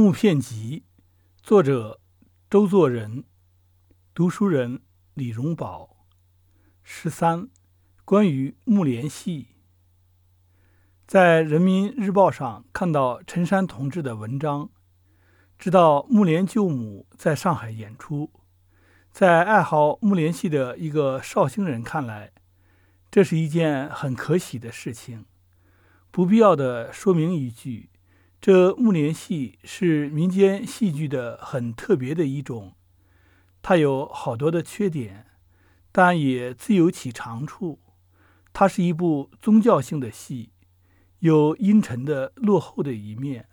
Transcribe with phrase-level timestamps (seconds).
[0.00, 0.84] 木片集》，
[1.42, 2.00] 作者
[2.48, 3.24] 周作人，
[4.14, 4.80] 读书人
[5.12, 6.06] 李荣宝。
[6.82, 7.50] 十三，
[8.06, 9.48] 关于木莲戏，
[11.06, 14.70] 在《人民日报》上看到陈山同志的文章，
[15.58, 18.32] 知道木莲救母在上海演出。
[19.12, 22.32] 在爱好木莲戏的一个绍兴人看来，
[23.10, 25.26] 这是一件很可喜的事情。
[26.10, 27.90] 不必要的说明一句。
[28.40, 32.74] 这木莲戏是民间戏剧的很特别的一种，
[33.60, 35.26] 它有好多的缺点，
[35.92, 37.80] 但也自有其长处。
[38.54, 40.52] 它是一部宗教性的戏，
[41.18, 43.46] 有阴沉的落后的一面，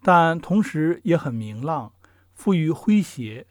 [0.00, 1.92] 但同时也很明朗，
[2.32, 3.46] 富于诙谐。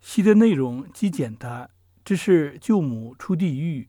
[0.00, 1.70] 戏的内容极简单，
[2.04, 3.88] 只是救母出地狱，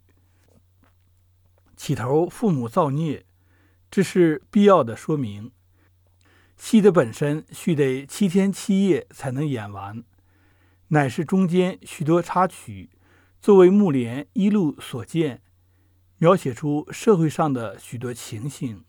[1.76, 3.26] 起头父母造孽，
[3.90, 5.52] 这是必要的说明。
[6.62, 10.04] 戏的本身须得七天七夜才能演完，
[10.90, 12.92] 乃是中间许多插曲，
[13.42, 15.42] 作为木莲一路所见，
[16.20, 18.86] 描写出社会上的许多情形，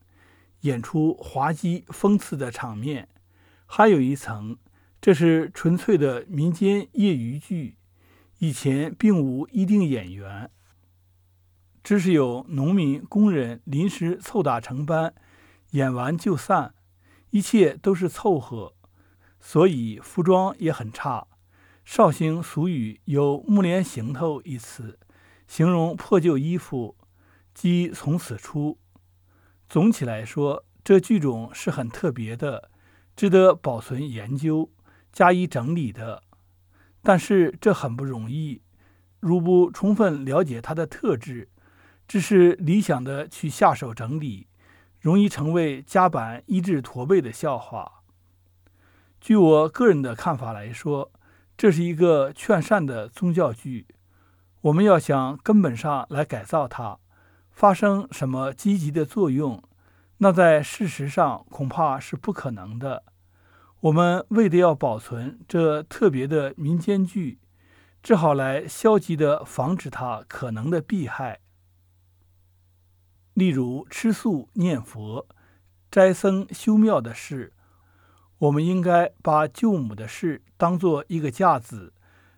[0.61, 3.09] 演出滑稽讽刺的场面。
[3.65, 4.59] 还有一层，
[5.01, 7.77] 这是纯粹的民间业余剧，
[8.41, 10.51] 以前并无一定演员，
[11.83, 15.15] 只是有农民工人临时凑打成班，
[15.71, 16.75] 演完就散。
[17.33, 18.75] 一切都是凑合，
[19.41, 21.27] 所以服装也很差。
[21.83, 24.99] 绍兴俗语有“木莲行头”一词，
[25.49, 26.97] 形容破旧衣服，
[27.55, 28.79] 即从此出。
[29.67, 32.71] 总体来说，这剧种是很特别的，
[33.17, 34.71] 值得保存研究、
[35.11, 36.23] 加以整理的。
[37.03, 38.61] 但是这很不容易，
[39.21, 41.49] 如不充分了解它的特质，
[42.07, 44.49] 只是理想的去下手整理。
[45.03, 48.05] 容易成为夹板医治驼背的笑话。
[49.21, 51.11] 据我个人的看法来说，
[51.57, 53.89] 这是一个劝善的宗教剧。
[54.61, 57.01] 我们要想根本上来改造它，
[57.51, 59.61] 发生什么积极的作用，
[60.19, 63.03] 那在事实上恐怕是不可能的。
[63.81, 67.41] 我们为的要保存这特别的民间剧，
[68.05, 71.41] 只好来消极的防止它可能的弊害。
[73.35, 75.27] 例如吃素念佛、
[75.91, 77.53] 斋僧修庙的事，
[78.39, 81.93] 我们应该把救母的事当做一个架子，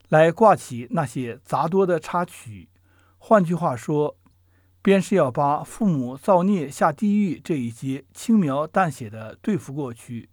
[0.08, 2.68] 来挂起那些杂多的插曲。
[3.18, 4.16] 换句话说，
[4.82, 10.28] 便是要把父母造孽下地狱这一节轻描淡写的对付过去。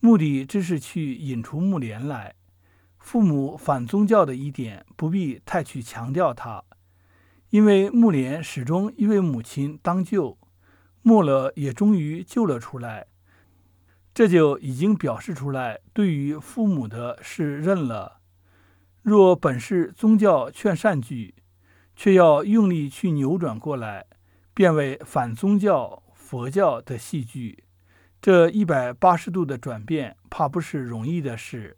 [0.00, 2.34] 目的只是去引出木莲来。
[2.98, 6.64] 父母反宗教的一点，不必太去强调它。
[7.54, 10.36] 因为木莲始终因为母亲当救，
[11.02, 13.06] 末了也终于救了出来，
[14.12, 18.18] 这就已经表示出来对于父母的是认了。
[19.02, 21.36] 若本是宗教劝善剧，
[21.94, 24.06] 却要用力去扭转过来，
[24.52, 27.62] 变为反宗教佛教的戏剧，
[28.20, 31.76] 这一百八十度的转变，怕不是容易的事。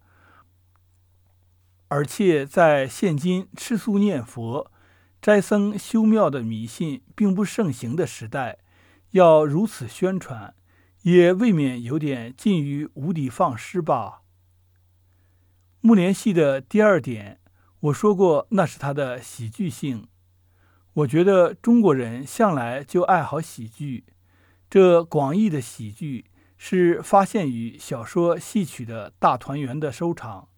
[1.89, 4.71] 而且在现今吃素念佛。
[5.21, 8.59] 斋僧修庙的迷信并不盛行的时代，
[9.11, 10.53] 要如此宣传，
[11.01, 14.21] 也未免有点近于无的放矢吧。
[15.81, 17.39] 木莲戏的第二点，
[17.79, 20.07] 我说过，那是它的喜剧性。
[20.93, 24.05] 我觉得中国人向来就爱好喜剧，
[24.69, 26.25] 这广义的喜剧
[26.57, 30.49] 是发现于小说戏曲的大团圆的收场，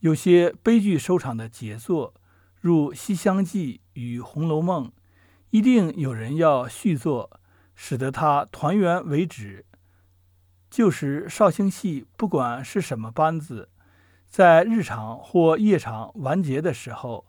[0.00, 2.14] 有些悲剧收场的杰作。
[2.60, 4.88] 入《西厢记》与《红楼梦》，
[5.48, 7.40] 一定有人要续作，
[7.74, 9.64] 使得它团圆为止。
[10.70, 13.70] 旧时绍兴戏，不管是什么班子，
[14.28, 17.26] 在日场或夜场完结的时候，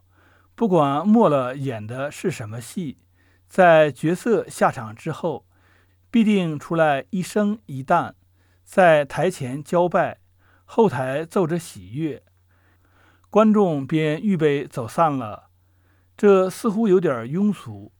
[0.54, 2.98] 不管末了演的是什么戏，
[3.48, 5.48] 在角色下场之后，
[6.12, 8.14] 必定出来一生一旦，
[8.66, 10.20] 在台前交拜，
[10.66, 12.22] 后台奏着喜悦。
[13.32, 15.48] 观众便预备走散了，
[16.18, 17.94] 这似乎有点庸俗，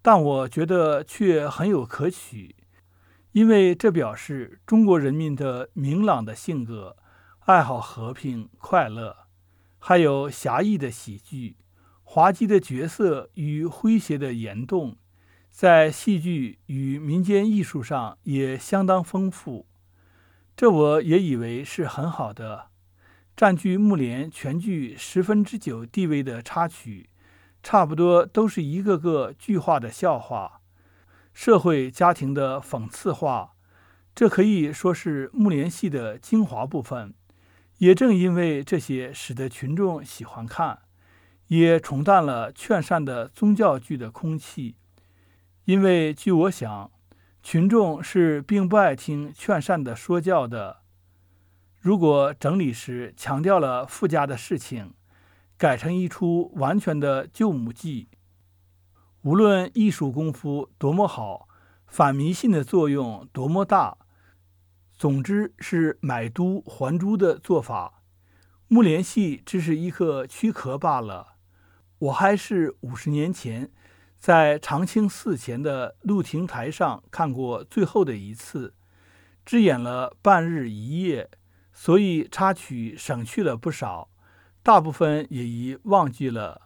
[0.00, 2.56] 但我觉得却很有可取，
[3.32, 6.96] 因为这表示中国人民的明朗的性格，
[7.40, 9.14] 爱好和平快乐，
[9.78, 11.58] 还有侠义的喜剧、
[12.02, 14.96] 滑稽的角色与诙谐的言动，
[15.50, 19.66] 在戏剧与民间艺术上也相当丰富，
[20.56, 22.68] 这我也以为是很好的。
[23.38, 27.08] 占据木莲全剧十分之九地位的插曲，
[27.62, 30.60] 差不多都是一个个剧化的笑话，
[31.32, 33.52] 社会家庭的讽刺话，
[34.12, 37.14] 这可以说是木莲戏的精华部分。
[37.76, 40.80] 也正因为这些，使得群众喜欢看，
[41.46, 44.74] 也冲淡了劝善的宗教剧的空气。
[45.66, 46.90] 因为据我想，
[47.44, 50.78] 群众是并不爱听劝善的说教的。
[51.80, 54.94] 如果整理时强调了附加的事情，
[55.56, 58.08] 改成一出完全的救母记，
[59.22, 61.48] 无论艺术功夫多么好，
[61.86, 63.98] 反迷信的作用多么大。
[64.92, 68.02] 总之是买椟还珠的做法，
[68.66, 71.36] 木莲戏只是一个躯壳罢了。
[72.00, 73.70] 我还是五十年前
[74.18, 78.74] 在长清寺前的露亭台上看过最后的一次，
[79.44, 81.30] 只演了半日一夜，
[81.80, 84.10] 所以插曲省去了不少，
[84.64, 86.62] 大部分也已忘记了，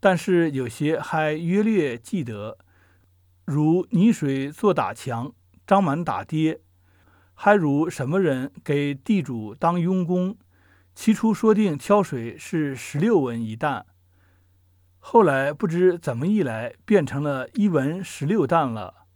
[0.00, 2.58] 但是有些还约略记得，
[3.44, 5.32] 如泥水做打墙，
[5.64, 6.60] 张满打爹。
[7.34, 10.36] 还如什么人给地主当佣工？
[10.92, 13.86] 起初说定挑水是十六文一担，
[14.98, 19.06] 后来不知怎么一来，变成了一文十六担了。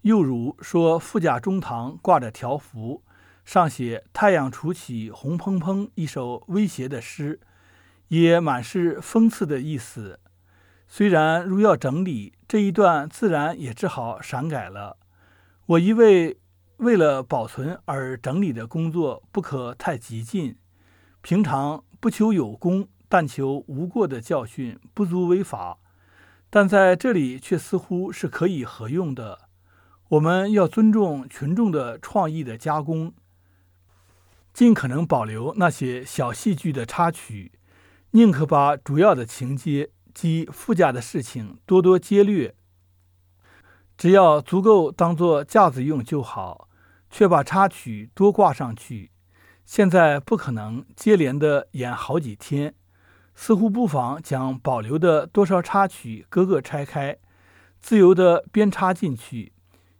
[0.00, 3.04] 又如说富家中堂挂着条幅，
[3.50, 7.40] 上写“太阳初起红砰砰”一首威胁的诗，
[8.06, 10.20] 也满是讽刺的意思。
[10.86, 14.98] 虽然如要整理这一段，自然也只好删改了。
[15.66, 16.38] 我一位。
[16.76, 20.56] 为了保存而整理的工作不可太激进。
[21.20, 25.78] 平常不求有功，但求无过的教训，不足为法。
[26.48, 29.40] 但在这里却似乎是可以合用的。
[30.08, 33.12] 我们要尊重群众的创意的加工，
[34.52, 37.52] 尽可能保留那些小戏剧的插曲，
[38.10, 42.54] 宁可把主要的情节及附加的事情多多接略，
[43.96, 46.66] 只要足够当做架子用就好。
[47.12, 49.10] 却把插曲多挂上去，
[49.64, 52.72] 现在不可能接连的演好几天，
[53.34, 57.18] 似乎不妨将保留的多少插曲各个拆开，
[57.80, 59.52] 自由的编插进去，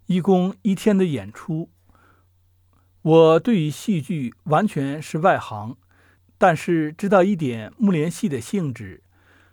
[0.07, 1.69] 一共一天的演出。
[3.03, 5.77] 我对于戏剧完全是外行，
[6.37, 9.03] 但是知道一点木莲戏的性质，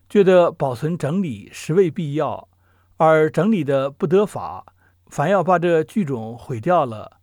[0.10, 2.50] 觉得保存整理实为必要，
[2.98, 4.66] 而整理的不得法，
[5.08, 7.22] 反要把这剧种毁掉了。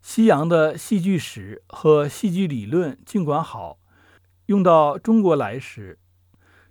[0.00, 3.78] 西洋的戏剧史和戏剧理论尽管好，
[4.46, 5.98] 用到中国来时，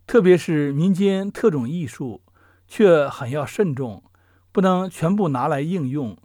[0.07, 2.21] 特别是民间特种艺术，
[2.65, 4.01] 却很要慎重，
[4.53, 6.17] 不能全部拿来应用，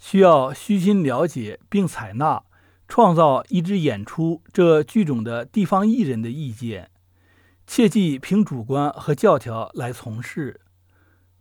[0.00, 2.42] 需要虚心了解并采纳，
[2.88, 6.90] 创造一支演出这剧种的地方艺人的意见，
[7.68, 10.60] 切忌凭主观和教条来从事，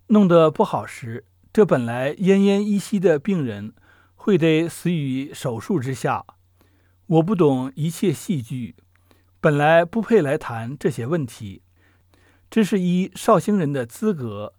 [0.10, 3.74] 弄得不好时，这本来奄奄一息的病人。
[4.22, 6.26] 会得死于手术之下。
[7.08, 8.76] 我不懂一切戏剧，
[9.40, 11.62] 本来不配来谈这些问题。
[12.50, 14.54] 这是一绍兴人的资格，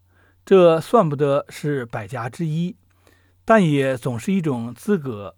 [0.47, 2.75] 这算不得是百家之一，
[3.45, 5.37] 但也总是一种资格。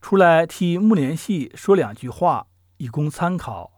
[0.00, 3.77] 出来替木莲系说两句话，以供参考。